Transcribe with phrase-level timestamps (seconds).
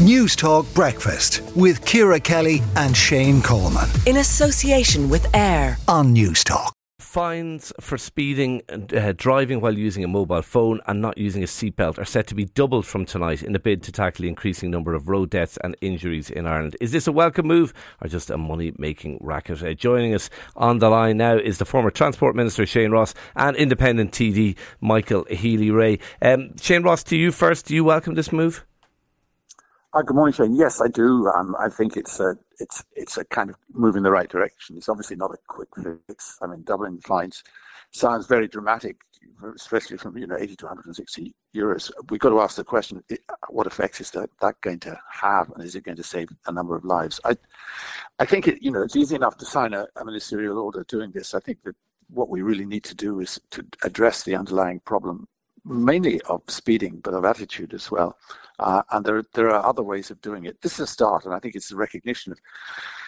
[0.00, 3.86] News Talk Breakfast with Ciara Kelly and Shane Coleman.
[4.06, 10.08] In association with AIR on News Talk fines for speeding, uh, driving while using a
[10.08, 13.54] mobile phone, and not using a seatbelt are set to be doubled from tonight in
[13.54, 16.76] a bid to tackle the increasing number of road deaths and injuries in Ireland.
[16.80, 19.62] Is this a welcome move or just a money making racket?
[19.62, 23.54] Uh, joining us on the line now is the former Transport Minister Shane Ross and
[23.56, 25.98] independent TD Michael Healy-Rae.
[26.22, 28.64] Um, Shane Ross, to you first, do you welcome this move?
[29.92, 30.54] Good morning, Shane.
[30.54, 31.26] Yes, I do.
[31.26, 34.76] Um, I think it's a it's it's a kind of move in the right direction.
[34.76, 35.68] It's obviously not a quick
[36.06, 36.38] fix.
[36.40, 37.42] I mean, doubling fines
[37.90, 38.98] sounds very dramatic,
[39.56, 41.90] especially from you know 80 to 160 euros.
[42.08, 43.02] We've got to ask the question:
[43.48, 46.52] What effects is that that going to have, and is it going to save a
[46.52, 47.20] number of lives?
[47.24, 47.36] I
[48.20, 51.10] I think it, you know it's easy enough to sign a, a ministerial order doing
[51.10, 51.34] this.
[51.34, 51.74] I think that
[52.08, 55.26] what we really need to do is to address the underlying problem
[55.64, 58.16] mainly of speeding, but of attitude as well.
[58.58, 60.60] Uh, and there, there are other ways of doing it.
[60.60, 62.38] This is a start, and I think it's a recognition of,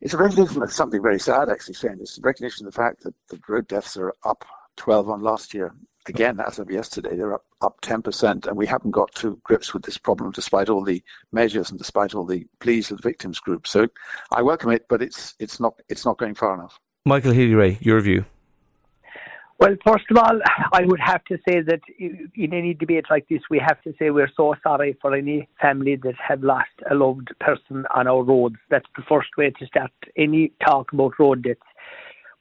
[0.00, 1.98] it's a recognition of something very sad, actually, Shane.
[2.00, 4.44] It's a recognition of the fact that the road deaths are up
[4.76, 5.74] 12 on last year.
[6.08, 9.82] Again, as of yesterday, they're up, up 10%, and we haven't got to grips with
[9.82, 11.02] this problem despite all the
[11.32, 13.66] measures and despite all the pleas of the victims group.
[13.66, 13.88] So
[14.32, 16.78] I welcome it, but it's, it's, not, it's not going far enough.
[17.04, 18.24] Michael Healy-Rae, your view.
[19.58, 20.38] Well, first of all,
[20.72, 24.10] I would have to say that in any debate like this, we have to say
[24.10, 28.56] we're so sorry for any family that have lost a loved person on our roads.
[28.70, 31.60] That's the first way to start any talk about road deaths.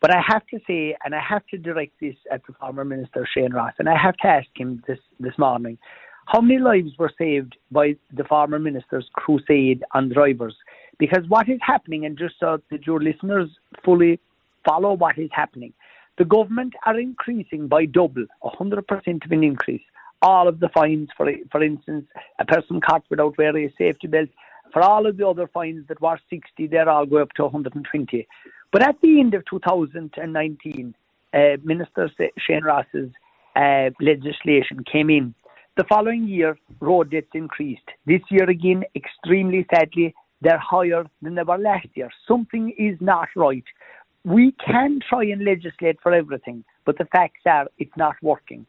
[0.02, 3.27] But I have to say, and I have to direct this at the former minister
[3.33, 5.77] Shane Ross, and I have to ask him this this morning:
[6.25, 10.55] How many lives were saved by the former minister's crusade on drivers?
[10.99, 13.49] Because what is happening, and just so that your listeners
[13.86, 14.19] fully
[14.66, 15.73] follow what is happening
[16.17, 19.81] the government are increasing by double, 100% of an increase,
[20.21, 22.05] all of the fines, for, for instance,
[22.39, 24.30] a person caught without wearing a safety belt,
[24.71, 28.27] for all of the other fines that were 60, they're all go up to 120.
[28.71, 30.95] But at the end of 2019,
[31.33, 33.11] uh, Minister Shane Ross's
[33.55, 35.33] uh, legislation came in.
[35.77, 37.87] The following year, road deaths increased.
[38.05, 42.09] This year again, extremely sadly, they're higher than they were last year.
[42.27, 43.64] Something is not right
[44.25, 48.65] we can try and legislate for everything, but the facts are it's not working.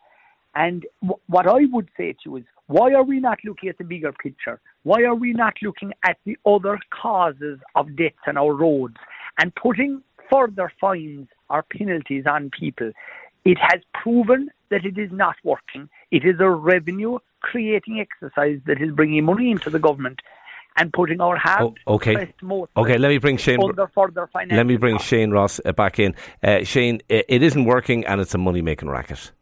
[0.54, 3.78] And w- what I would say to you is, why are we not looking at
[3.78, 4.60] the bigger picture?
[4.82, 8.96] Why are we not looking at the other causes of deaths on our roads
[9.40, 12.92] and putting further fines or penalties on people?
[13.44, 15.88] It has proven that it is not working.
[16.10, 20.20] It is a revenue creating exercise that is bringing money into the government
[20.76, 22.32] and putting our hands oh, okay.
[22.76, 23.60] Okay, let me bring Shane.
[23.60, 25.08] let me bring costs.
[25.08, 26.14] Shane Ross uh, back in.
[26.42, 29.32] Uh, Shane, it, it isn't working, and it's a money making racket.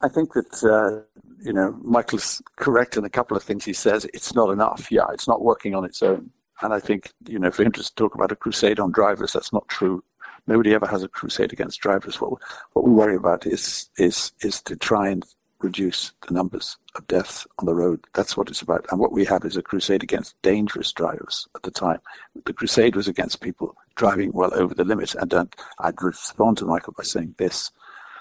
[0.00, 1.02] I think that uh,
[1.42, 4.06] you know Michael's correct in a couple of things he says.
[4.12, 4.90] It's not enough.
[4.90, 6.30] Yeah, it's not working on its own.
[6.60, 9.52] And I think you know for him to talk about a crusade on drivers, that's
[9.52, 10.02] not true.
[10.46, 12.20] Nobody ever has a crusade against drivers.
[12.20, 12.34] What
[12.72, 15.24] what we worry about is is is to try and
[15.62, 18.04] reduce the numbers of deaths on the road.
[18.14, 18.86] That's what it's about.
[18.90, 22.00] And what we have is a crusade against dangerous drivers at the time.
[22.44, 25.14] The crusade was against people driving well over the limit.
[25.14, 25.46] And uh,
[25.78, 27.70] I'd respond to Michael by saying this.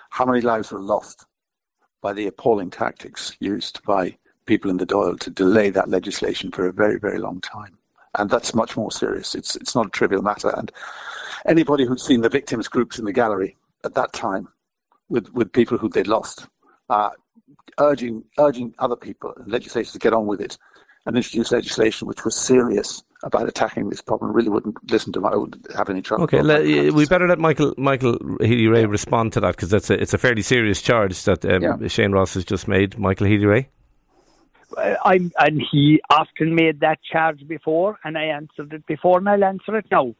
[0.09, 1.25] How many lives were lost
[2.01, 6.68] by the appalling tactics used by people in the Dáil to delay that legislation for
[6.68, 7.78] a very, very long time?
[8.16, 9.35] And that's much more serious.
[9.35, 10.50] It's, it's not a trivial matter.
[10.57, 10.72] And
[11.46, 14.50] anybody who's seen the victims groups in the gallery at that time
[15.07, 16.47] with, with people who they'd lost
[16.90, 17.12] uh,
[17.80, 20.58] urging urging other people, and legislators, to get on with it
[21.06, 24.34] and introduce legislation which was serious about attacking this problem.
[24.34, 26.24] Really wouldn't listen to my would have any trouble.
[26.24, 28.88] Okay, le- we better let Michael Michael Healy-Rae yeah.
[28.88, 31.88] respond to that because that's a, it's a fairly serious charge that um, yeah.
[31.88, 32.97] Shane Ross has just made.
[32.97, 33.69] Michael Healy-Rae.
[34.78, 39.28] Uh, I'm, and he often made that charge before, and I answered it before, and
[39.28, 40.16] I'll answer it now.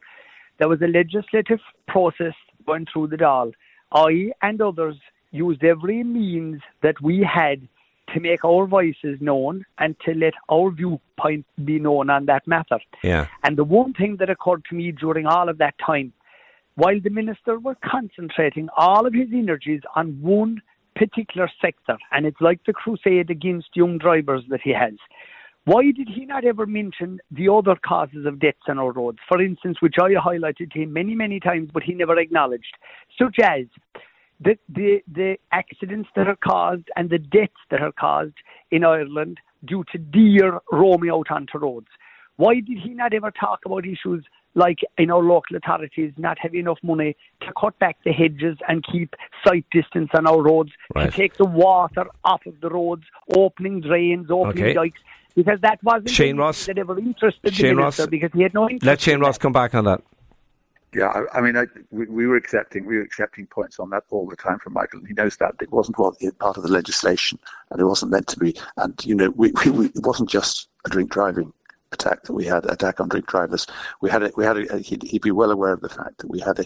[0.60, 2.34] There was a legislative process
[2.66, 3.54] going through the Dáil.
[3.94, 4.98] I and others
[5.31, 7.68] used every means that we had
[8.14, 12.80] to make our voices known and to let our viewpoint be known on that matter.
[13.04, 13.28] Yeah.
[13.44, 16.13] And the one thing that occurred to me during all of that time,
[16.75, 20.62] while the minister was concentrating all of his energies on one
[20.95, 24.94] particular sector, and it's like the crusade against young drivers that he has.
[25.66, 29.19] Why did he not ever mention the other causes of deaths on our roads?
[29.30, 32.75] For instance, which I highlighted to him many, many times, but he never acknowledged,
[33.18, 33.66] such as
[34.44, 38.36] the, the, the accidents that are caused and the deaths that are caused
[38.72, 41.88] in Ireland due to deer roaming out onto roads.
[42.38, 46.60] Why did he not ever talk about issues like you know local authorities not having
[46.60, 49.16] enough money to cut back the hedges and keep
[49.46, 51.10] sight distance on our roads, right.
[51.10, 53.04] to take the water off of the roads,
[53.36, 54.74] opening drains, opening okay.
[54.74, 55.00] dikes?
[55.36, 56.66] because that wasn't Shane Ross.
[56.66, 58.10] that ever interested Shane the minister Ross.
[58.10, 58.86] because he had no interest.
[58.86, 60.02] Let Shane in Ross come back on that.
[60.94, 64.04] Yeah, I, I mean, I, we, we were accepting we were accepting points on that
[64.10, 65.00] all the time from Michael.
[65.00, 66.18] and He knows that it wasn't part
[66.58, 67.40] of the legislation,
[67.70, 68.56] and it wasn't meant to be.
[68.78, 71.54] And you know, we, we, we it wasn't just a drink driving
[71.94, 73.68] attack that we had attack on drink drivers.
[74.02, 76.30] We had a, we had a, he'd, he'd be well aware of the fact that
[76.30, 76.66] we had a,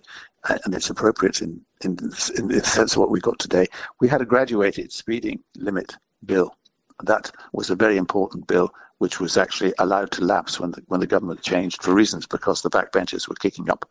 [0.65, 1.97] and it's appropriate in in,
[2.37, 3.67] in the sense of what we got today.
[4.01, 5.95] We had a graduated speeding limit
[6.25, 6.55] bill.
[7.03, 10.99] That was a very important bill, which was actually allowed to lapse when the, when
[10.99, 13.89] the government changed for reasons because the backbenchers were kicking up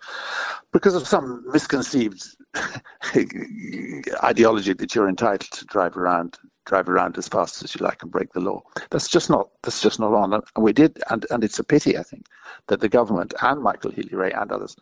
[0.72, 2.24] because of some misconceived
[4.24, 8.10] ideology that you're entitled to drive around drive around as fast as you like and
[8.10, 8.62] break the law.
[8.90, 10.32] That's just not that's just not on.
[10.32, 12.26] And we did, and, and it's a pity, I think,
[12.68, 14.76] that the government and Michael Healy-Rae and others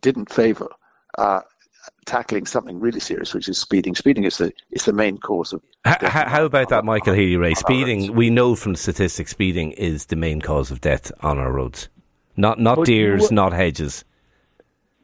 [0.00, 0.68] didn't favour
[1.18, 1.40] uh,
[2.04, 3.94] tackling something really serious, which is speeding.
[3.94, 5.62] Speeding is the is the main cause of.
[5.86, 7.54] H- how about that, Michael Healy-Rae?
[7.54, 11.88] Speeding, we know from statistics, speeding is the main cause of death on our roads.
[12.36, 14.04] Not not But deers, not hedges.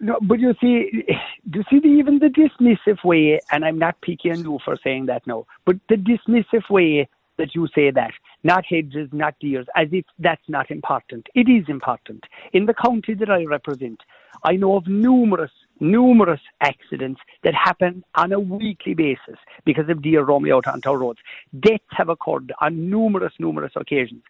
[0.00, 1.04] No, but you see,
[1.52, 5.06] you see the, even the dismissive way, and I'm not picking on you for saying
[5.06, 7.08] that now, but the dismissive way
[7.38, 8.12] that you say that,
[8.42, 11.26] not hedges, not deers, as if that's not important.
[11.34, 12.24] It is important.
[12.52, 14.00] In the county that I represent,
[14.44, 20.22] I know of numerous, numerous accidents that happen on a weekly basis because of deer
[20.22, 21.20] roaming out onto our roads.
[21.58, 24.22] Deaths have occurred on numerous, numerous occasions.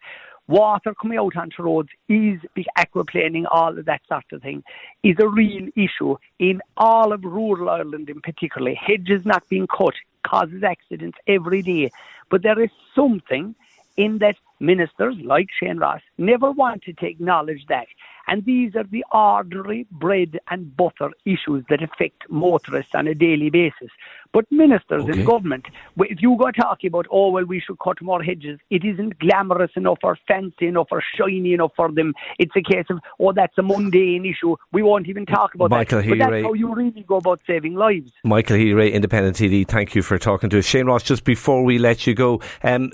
[0.47, 2.39] Water coming out onto roads is
[2.75, 4.63] aquaplaning, all of that sort of thing,
[5.03, 8.73] is a real issue in all of rural Ireland in particular.
[8.73, 9.93] Hedges not being cut
[10.23, 11.91] causes accidents every day.
[12.29, 13.53] But there is something
[13.95, 17.87] in that ministers like Shane Ross never wanted to acknowledge that.
[18.27, 23.49] And these are the ordinary bread and butter issues that affect motorists on a daily
[23.49, 23.89] basis.
[24.31, 25.21] But ministers Okay.
[25.21, 25.65] in government,
[25.97, 29.71] if you go talking about, oh, well, we should cut more hedges, it isn't glamorous
[29.75, 32.13] enough or fancy enough or shiny enough for them.
[32.37, 34.55] It's a case of, oh, that's a mundane issue.
[34.71, 36.09] We won't even talk about Michael that.
[36.09, 38.11] But that's how you really go about saving lives.
[38.23, 40.65] Michael Healy Independent TD, thank you for talking to us.
[40.65, 42.91] Shane Ross, just before we let you go, um,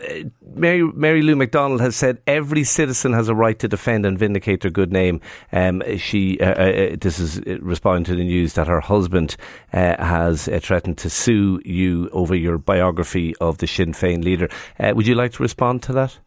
[0.56, 4.62] Mary, Mary Lou McDonald has said every citizen has a right to defend and vindicate
[4.62, 5.22] their good name.
[5.52, 9.36] Um, she, uh, uh, this is uh, responding to the news that her husband
[9.74, 14.50] uh, has uh, threatened to sue you over your biography of the Sinn Féin leader.
[14.80, 16.18] Uh, would you like to respond to that?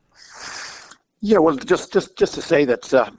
[1.20, 3.10] Yeah, well, just just just to say that, uh,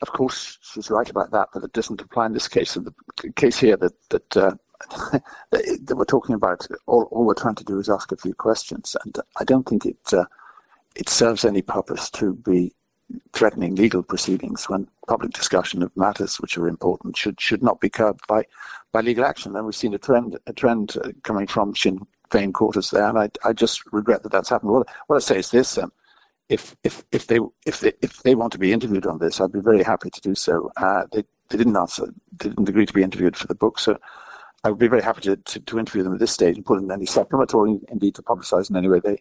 [0.00, 2.76] of course, she's right about that, but it doesn't apply in this case.
[2.76, 4.54] In the case here that that, uh,
[5.50, 8.96] that we're talking about, all, all we're trying to do is ask a few questions,
[9.04, 10.24] and I don't think it uh,
[10.96, 12.72] it serves any purpose to be
[13.32, 17.90] threatening legal proceedings when public discussion of matters which are important should should not be
[17.90, 18.44] curbed by
[18.92, 19.54] by legal action.
[19.54, 23.18] And we've seen a trend a trend uh, coming from Sinn Féin quarters there, and
[23.18, 24.72] I I just regret that that's happened.
[24.72, 25.78] What, what I say is this.
[25.78, 25.92] Um,
[26.48, 29.52] if if if they if they if they want to be interviewed on this, I'd
[29.52, 30.70] be very happy to do so.
[30.76, 32.06] Uh, they they didn't answer,
[32.38, 33.98] they didn't agree to be interviewed for the book, so
[34.64, 36.80] I would be very happy to, to, to interview them at this stage and put
[36.80, 39.20] in any supplement or in, indeed to publicise in any way they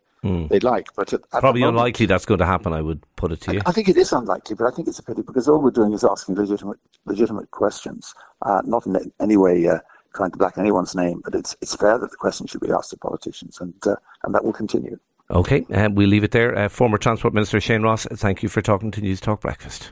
[0.49, 0.87] they'd like.
[0.95, 3.53] But at, at Probably moment- unlikely that's going to happen, I would put it to
[3.55, 3.61] you.
[3.65, 5.93] I think it is unlikely, but I think it's a pity because all we're doing
[5.93, 9.79] is asking legitimate legitimate questions, uh, not in any way uh,
[10.13, 11.21] trying to black anyone's name.
[11.23, 14.35] But it's it's fair that the question should be asked of politicians, and uh, and
[14.35, 14.99] that will continue.
[15.31, 16.55] Okay, um, we'll leave it there.
[16.55, 19.91] Uh, former Transport Minister Shane Ross, thank you for talking to News Talk Breakfast.